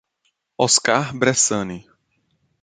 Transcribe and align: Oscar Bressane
Oscar 0.57 1.13
Bressane 1.13 1.85